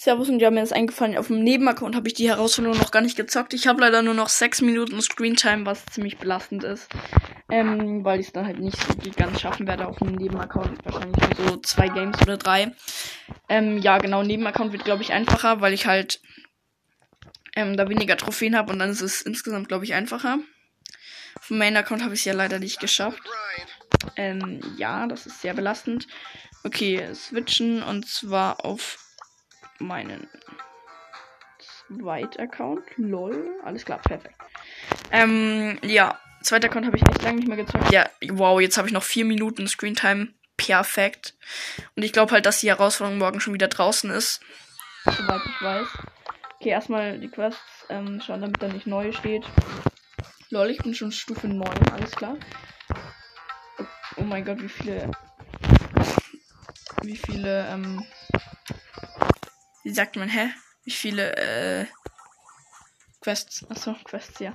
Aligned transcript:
Servus 0.00 0.28
und 0.28 0.38
ja, 0.38 0.52
mir 0.52 0.62
ist 0.62 0.72
eingefallen, 0.72 1.18
auf 1.18 1.26
dem 1.26 1.42
Nebenaccount 1.42 1.96
habe 1.96 2.06
ich 2.06 2.14
die 2.14 2.28
Herausforderung 2.28 2.78
noch 2.78 2.92
gar 2.92 3.02
nicht 3.02 3.16
gezockt. 3.16 3.52
Ich 3.52 3.66
habe 3.66 3.80
leider 3.80 4.00
nur 4.00 4.14
noch 4.14 4.28
6 4.28 4.62
Minuten 4.62 5.02
Screentime, 5.02 5.66
was 5.66 5.84
ziemlich 5.86 6.18
belastend 6.18 6.62
ist. 6.62 6.88
Ähm, 7.50 8.04
weil 8.04 8.20
ich 8.20 8.28
es 8.28 8.32
dann 8.32 8.46
halt 8.46 8.60
nicht 8.60 8.76
so 8.80 9.10
ganz 9.16 9.40
schaffen 9.40 9.66
werde 9.66 9.88
auf 9.88 9.98
dem 9.98 10.12
Nebenaccount. 10.12 10.84
Wahrscheinlich 10.84 11.38
nur 11.38 11.48
so 11.48 11.56
zwei 11.56 11.88
Games 11.88 12.22
oder 12.22 12.36
drei. 12.36 12.76
Ähm, 13.48 13.78
ja, 13.78 13.98
genau, 13.98 14.22
Nebenaccount 14.22 14.70
wird, 14.70 14.84
glaube 14.84 15.02
ich, 15.02 15.12
einfacher, 15.12 15.60
weil 15.60 15.72
ich 15.72 15.86
halt 15.86 16.20
ähm, 17.56 17.76
da 17.76 17.88
weniger 17.88 18.16
Trophäen 18.16 18.56
habe 18.56 18.72
und 18.72 18.78
dann 18.78 18.90
ist 18.90 19.02
es 19.02 19.22
insgesamt, 19.22 19.66
glaube 19.66 19.84
ich, 19.84 19.94
einfacher. 19.94 20.38
Auf 21.40 21.48
dem 21.48 21.58
Main-Account 21.58 22.04
habe 22.04 22.14
ich 22.14 22.20
es 22.20 22.24
ja 22.24 22.34
leider 22.34 22.60
nicht 22.60 22.78
geschafft. 22.78 23.22
Ähm, 24.14 24.60
ja, 24.76 25.08
das 25.08 25.26
ist 25.26 25.40
sehr 25.40 25.54
belastend. 25.54 26.06
Okay, 26.62 27.02
switchen 27.14 27.82
und 27.82 28.06
zwar 28.06 28.64
auf 28.64 29.07
meinen 29.78 30.28
Zweit-Account. 31.58 32.84
Lol. 32.96 33.60
Alles 33.64 33.84
klar, 33.84 33.98
perfekt. 33.98 34.34
Ähm, 35.10 35.78
ja. 35.82 36.18
Zweiter 36.42 36.68
Account 36.68 36.86
habe 36.86 36.96
ich 36.96 37.02
echt 37.08 37.22
lange 37.22 37.38
nicht 37.38 37.48
mehr 37.48 37.56
gezockt. 37.56 37.90
Ja, 37.90 38.08
wow, 38.30 38.60
jetzt 38.60 38.78
habe 38.78 38.86
ich 38.86 38.94
noch 38.94 39.02
vier 39.02 39.24
Minuten 39.24 39.66
Screentime. 39.66 40.28
Perfekt. 40.56 41.34
Und 41.96 42.04
ich 42.04 42.12
glaube 42.12 42.32
halt, 42.32 42.46
dass 42.46 42.60
die 42.60 42.68
Herausforderung 42.68 43.18
morgen 43.18 43.40
schon 43.40 43.54
wieder 43.54 43.68
draußen 43.68 44.10
ist. 44.10 44.40
Soweit 45.04 45.40
ich 45.44 45.62
weiß. 45.62 45.88
Okay, 46.60 46.70
erstmal 46.70 47.18
die 47.18 47.28
Quests 47.28 47.86
ähm, 47.88 48.20
schauen, 48.20 48.40
damit 48.40 48.62
da 48.62 48.68
nicht 48.68 48.86
neu 48.86 49.12
steht. 49.12 49.44
Lol, 50.50 50.70
ich 50.70 50.78
bin 50.78 50.94
schon 50.94 51.12
Stufe 51.12 51.46
9, 51.46 51.68
alles 51.92 52.12
klar. 52.12 52.36
Oh 54.16 54.22
mein 54.22 54.44
Gott, 54.44 54.60
wie 54.60 54.68
viele. 54.68 55.10
Wie 57.02 57.16
viele, 57.16 57.68
ähm, 57.68 58.04
wie 59.88 59.94
sagt 59.94 60.16
man, 60.16 60.28
hä? 60.28 60.50
Wie 60.84 60.90
viele, 60.90 61.34
äh, 61.36 61.86
Quests, 63.22 63.64
achso, 63.70 63.94
Quests, 64.04 64.38
ja. 64.38 64.52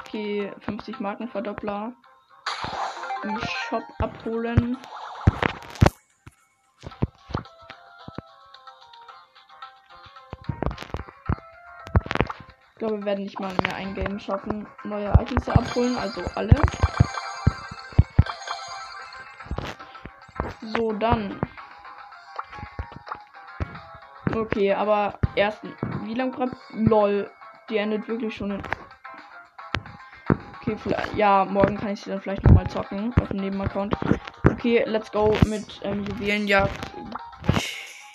Okay, 0.00 0.52
50 0.62 0.98
Markenverdoppler 0.98 1.92
im 3.22 3.40
Shop 3.40 3.84
abholen. 4.00 4.76
Ich 12.72 12.78
glaube, 12.78 12.98
wir 12.98 13.04
werden 13.04 13.22
nicht 13.22 13.38
mal 13.38 13.54
mehr 13.62 13.76
ein 13.76 13.94
Game 13.94 14.18
schaffen, 14.18 14.66
neue 14.82 15.12
Items 15.20 15.48
abholen, 15.48 15.96
also 15.96 16.20
alle. 16.34 16.60
So, 20.72 20.92
dann. 20.92 21.38
Okay, 24.34 24.72
aber 24.72 25.18
erst. 25.36 25.60
Wie 26.04 26.14
lange 26.14 26.32
gerade? 26.32 26.52
LOL. 26.72 27.30
Die 27.68 27.76
endet 27.76 28.08
wirklich 28.08 28.34
schon 28.34 28.52
in. 28.52 28.62
Okay, 30.60 30.76
vielleicht. 30.76 31.14
Ja, 31.14 31.44
morgen 31.44 31.76
kann 31.76 31.90
ich 31.90 32.00
sie 32.00 32.10
dann 32.10 32.20
vielleicht 32.20 32.44
nochmal 32.44 32.68
zocken. 32.68 33.12
Auf 33.20 33.28
dem 33.28 33.40
Nebenaccount. 33.40 33.94
Okay, 34.50 34.84
let's 34.86 35.10
go 35.12 35.34
mit 35.46 35.80
ähm, 35.82 36.04
Juwelenjagd. 36.04 36.70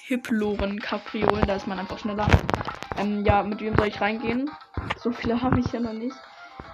Hiploren, 0.08 0.80
Kapriolen. 0.80 1.46
Da 1.46 1.56
ist 1.56 1.68
man 1.68 1.80
einfach 1.80 2.00
schneller. 2.00 2.28
Ähm, 2.98 3.24
ja, 3.26 3.44
mit 3.44 3.62
wem 3.62 3.76
soll 3.76 3.88
ich 3.88 4.02
reingehen? 4.02 4.50
So 4.98 5.12
viele 5.12 5.40
habe 5.42 5.60
ich 5.60 5.72
ja 5.72 5.80
noch 5.80 5.94
nicht. 5.94 6.16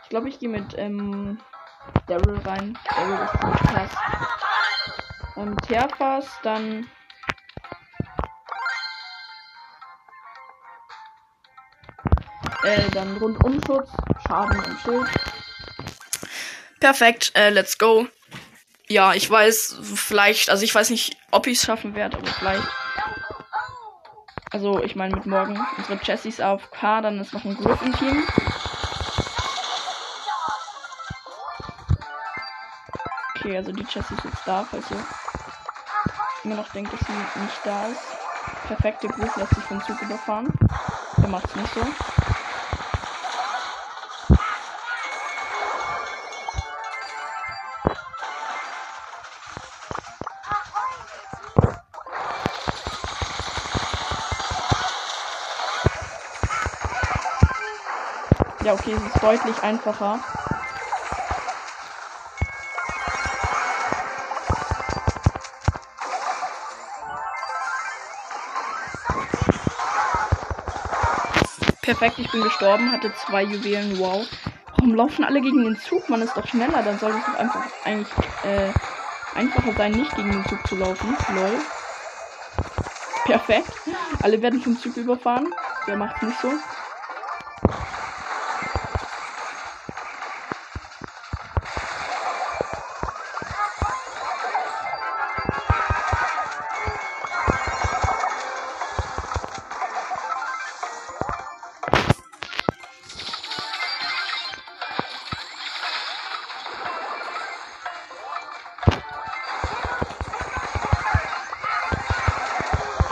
Ich 0.03 0.09
glaube, 0.09 0.29
ich 0.29 0.39
gehe 0.39 0.49
mit 0.49 0.75
ähm, 0.77 1.37
Daryl 2.07 2.39
rein. 2.45 2.77
Daryl 2.95 3.19
ist 3.25 3.39
ziemlich 3.39 3.61
krass 3.63 4.44
ähm, 5.38 5.58
Terfas, 5.61 6.28
dann 6.44 6.89
äh, 12.64 12.89
dann 12.92 13.17
Rundumschutz, 13.17 13.89
Schaden 14.27 14.64
und 14.64 14.80
Schild. 14.80 15.08
Perfekt, 16.80 17.32
äh, 17.36 17.49
let's 17.49 17.77
go. 17.77 18.08
Ja, 18.87 19.14
ich 19.14 19.30
weiß, 19.30 19.80
vielleicht, 19.95 20.49
also 20.49 20.64
ich 20.64 20.73
weiß 20.73 20.92
nicht, 20.92 21.17
ob 21.32 21.48
ich 21.48 21.58
es 21.58 21.65
schaffen 21.65 21.95
werde, 21.95 22.17
aber 22.17 22.27
vielleicht. 22.27 22.67
Also, 24.52 24.82
ich 24.82 24.95
meine, 24.95 25.15
mit 25.15 25.26
morgen 25.26 25.59
unsere 25.77 25.99
Jessies 26.02 26.39
auf 26.39 26.71
K, 26.71 27.02
dann 27.02 27.20
ist 27.20 27.33
noch 27.33 27.43
ein 27.43 27.55
Griff 27.55 27.82
im 27.82 27.93
Team. 27.98 28.23
Okay, 33.36 33.58
also 33.58 33.71
die 33.71 33.83
Jessie 33.83 34.14
ist 34.14 34.23
jetzt 34.23 34.42
da, 34.45 34.65
falls 34.70 34.89
ihr 34.92 35.05
immer 36.45 36.56
noch 36.56 36.70
denkt, 36.70 36.94
dass 36.94 37.00
sie 37.00 37.42
nicht 37.42 37.60
da 37.66 37.88
ist. 37.88 38.02
Perfekte 38.67 39.08
Group 39.08 39.36
lässt 39.36 39.56
sich 39.56 39.64
vom 39.64 39.82
Zug 39.82 40.00
überfahren. 40.02 40.48
Der 41.17 41.28
es 41.44 41.56
nicht 41.56 41.73
so. 41.73 41.82
Ja, 58.64 58.73
okay, 58.73 58.94
es 58.94 59.02
ist 59.02 59.23
deutlich 59.23 59.64
einfacher. 59.64 60.20
Perfekt, 71.85 72.17
ich 72.17 72.31
bin 72.31 72.41
gestorben, 72.41 72.91
hatte 72.91 73.13
zwei 73.13 73.43
Juwelen, 73.43 73.99
wow. 73.99 74.27
Warum 74.71 74.95
laufen 74.95 75.23
alle 75.23 75.39
gegen 75.39 75.63
den 75.63 75.77
Zug? 75.77 76.09
Man 76.09 76.23
ist 76.23 76.35
doch 76.35 76.47
schneller, 76.47 76.81
dann 76.81 76.97
sollte 76.97 77.19
es 77.19 77.25
doch 77.25 77.35
einfach 77.35 77.61
eigentlich 77.83 78.11
äh, 78.43 78.71
einfacher 79.35 79.71
sein, 79.77 79.91
nicht 79.91 80.15
gegen 80.15 80.31
den 80.31 80.43
Zug 80.45 80.65
zu 80.67 80.75
laufen. 80.77 81.15
Lol. 81.35 81.59
Perfekt. 83.25 83.71
Alle 84.23 84.41
werden 84.41 84.59
vom 84.61 84.75
Zug 84.79 84.97
überfahren. 84.97 85.53
Der 85.85 85.95
macht 85.95 86.23
nicht 86.23 86.39
so. 86.41 86.51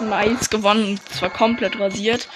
Nice 0.10 0.50
gewonnen. 0.50 1.00
Zwar 1.10 1.30
komplett 1.30 1.80
rasiert. 1.80 2.28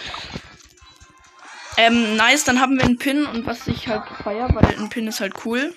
Ähm, 1.77 2.15
nice, 2.15 2.43
dann 2.43 2.59
haben 2.59 2.77
wir 2.77 2.83
einen 2.83 2.97
Pin 2.97 3.25
und 3.25 3.45
was 3.45 3.67
ich 3.67 3.87
halt 3.87 4.03
feier, 4.23 4.49
weil 4.53 4.65
ein 4.75 4.89
Pin 4.89 5.07
ist 5.07 5.19
halt 5.19 5.33
cool. 5.45 5.73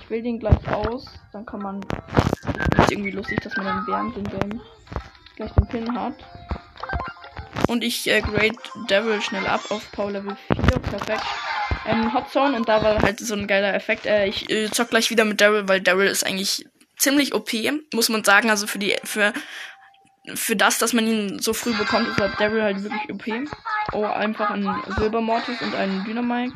Ich 0.00 0.10
will 0.10 0.22
den 0.22 0.38
gleich 0.38 0.68
aus, 0.68 1.06
dann 1.32 1.44
kann 1.44 1.60
man. 1.60 1.80
Ist 2.78 2.92
irgendwie 2.92 3.10
lustig, 3.10 3.40
dass 3.40 3.56
man 3.56 3.66
dann 3.66 3.86
während 3.86 4.16
dem 4.16 4.24
Game 4.24 4.60
gleich 5.34 5.52
den 5.52 5.66
Pin 5.66 5.98
hat. 5.98 6.14
Und 7.66 7.82
ich 7.82 8.08
äh, 8.08 8.20
grade 8.20 8.56
Devil 8.88 9.20
schnell 9.22 9.46
ab 9.46 9.62
auf 9.70 9.90
Power 9.90 10.12
Level 10.12 10.36
4. 10.52 10.78
Perfekt 10.78 11.24
ähm, 11.86 12.12
Hotzone 12.12 12.56
und 12.56 12.68
da 12.68 12.82
war 12.82 13.00
halt 13.00 13.20
so 13.20 13.34
ein 13.34 13.46
geiler 13.46 13.74
Effekt. 13.74 14.06
Äh, 14.06 14.26
ich 14.26 14.48
äh, 14.50 14.70
zock 14.70 14.90
gleich 14.90 15.10
wieder 15.10 15.24
mit 15.24 15.40
Daryl, 15.40 15.68
weil 15.68 15.80
Daryl 15.80 16.08
ist 16.08 16.24
eigentlich 16.24 16.66
ziemlich 16.96 17.34
OP, 17.34 17.50
muss 17.92 18.08
man 18.08 18.24
sagen. 18.24 18.50
Also 18.50 18.66
für 18.66 18.78
die, 18.78 18.96
für, 19.04 19.32
für 20.34 20.56
das, 20.56 20.78
dass 20.78 20.92
man 20.92 21.06
ihn 21.06 21.38
so 21.38 21.52
früh 21.52 21.74
bekommt, 21.74 22.08
ist 22.08 22.20
halt 22.20 22.38
Daryl 22.40 22.62
halt 22.62 22.82
wirklich 22.82 23.12
OP. 23.12 23.48
Oh, 23.92 24.04
einfach 24.04 24.50
ein 24.50 24.68
Silbermortis 24.96 25.60
und 25.60 25.74
ein 25.74 26.04
Dynamite. 26.04 26.54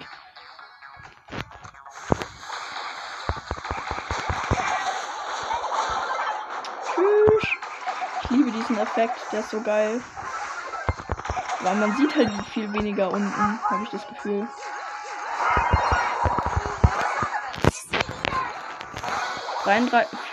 Ich 8.23 8.31
liebe 8.31 8.50
diesen 8.50 8.79
Effekt, 8.79 9.17
der 9.32 9.41
ist 9.41 9.50
so 9.50 9.61
geil. 9.61 10.00
Weil 11.61 11.76
man 11.76 11.97
sieht 11.97 12.14
halt 12.14 12.31
viel 12.52 12.73
weniger 12.73 13.11
unten, 13.11 13.61
habe 13.70 13.82
ich 13.82 13.91
das 13.91 14.06
Gefühl. 14.06 14.47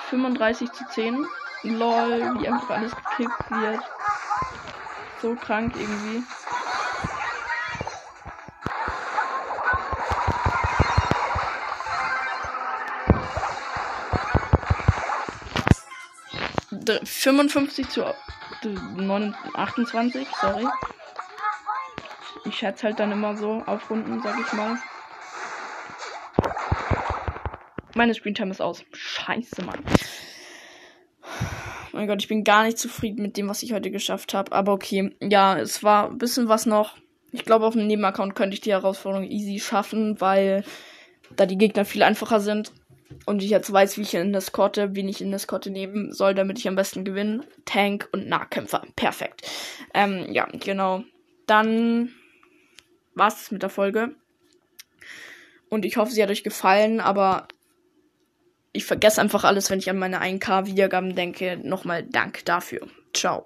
35 0.09 0.71
zu 0.71 0.85
10. 0.87 1.25
Lol, 1.63 2.39
wie 2.39 2.47
einfach 2.47 2.69
alles 2.69 2.93
gekickt 2.95 3.51
wird. 3.51 3.81
So 5.21 5.35
krank 5.35 5.73
irgendwie. 5.75 6.23
D 16.71 17.05
55 17.05 17.89
zu 17.89 18.05
28, 19.53 20.27
sorry. 20.39 20.67
Ich 22.45 22.57
schätze 22.57 22.83
halt 22.83 22.99
dann 22.99 23.11
immer 23.11 23.35
so 23.35 23.63
auf 23.65 23.89
Runden, 23.89 24.21
sag 24.21 24.39
ich 24.39 24.53
mal. 24.53 24.77
Meine 27.95 28.13
Screentime 28.13 28.51
ist 28.51 28.61
aus. 28.61 28.83
Scheiße, 29.25 29.63
Mann. 29.63 29.79
Oh 31.23 31.27
mein 31.93 32.07
Gott, 32.07 32.21
ich 32.21 32.27
bin 32.27 32.43
gar 32.43 32.63
nicht 32.63 32.77
zufrieden 32.77 33.21
mit 33.21 33.37
dem, 33.37 33.47
was 33.47 33.63
ich 33.63 33.73
heute 33.73 33.89
geschafft 33.89 34.33
habe. 34.33 34.51
Aber 34.51 34.73
okay, 34.73 35.15
ja, 35.19 35.57
es 35.57 35.81
war 35.81 36.11
ein 36.11 36.17
bisschen 36.17 36.47
was 36.47 36.65
noch. 36.65 36.95
Ich 37.31 37.43
glaube, 37.43 37.65
auf 37.65 37.73
dem 37.73 37.87
Nebenaccount 37.87 38.35
könnte 38.35 38.53
ich 38.53 38.61
die 38.61 38.71
Herausforderung 38.71 39.27
easy 39.27 39.59
schaffen, 39.59 40.21
weil 40.21 40.63
da 41.35 41.45
die 41.45 41.57
Gegner 41.57 41.85
viel 41.85 42.03
einfacher 42.03 42.39
sind. 42.39 42.71
Und 43.25 43.41
ich 43.41 43.49
jetzt 43.49 43.71
weiß, 43.71 43.97
wie 43.97 44.03
ich 44.03 44.13
in 44.13 44.31
das 44.31 44.51
Korte, 44.51 44.95
wen 44.95 45.09
ich 45.09 45.21
in 45.21 45.31
das 45.31 45.47
Korte 45.47 45.71
nehmen 45.71 46.11
soll, 46.11 46.35
damit 46.35 46.59
ich 46.59 46.67
am 46.67 46.75
besten 46.75 47.03
gewinne. 47.03 47.41
Tank 47.65 48.07
und 48.11 48.27
Nahkämpfer. 48.27 48.83
Perfekt. 48.95 49.49
Ähm, 49.93 50.27
ja, 50.31 50.45
genau. 50.45 51.03
Dann 51.47 52.11
war's 53.15 53.41
es 53.41 53.51
mit 53.51 53.63
der 53.63 53.69
Folge. 53.69 54.15
Und 55.69 55.83
ich 55.83 55.97
hoffe, 55.97 56.11
sie 56.11 56.21
hat 56.21 56.29
euch 56.29 56.43
gefallen, 56.43 56.99
aber 56.99 57.47
ich 58.75 58.85
vergesse 58.85 59.21
einfach 59.21 59.43
alles, 59.43 59.69
wenn 59.69 59.79
ich 59.79 59.89
an 59.89 59.97
meine 59.97 60.21
1K-Wiedergaben 60.21 61.15
denke. 61.15 61.57
Nochmal 61.63 62.03
Dank 62.03 62.43
dafür. 62.45 62.87
Ciao. 63.13 63.45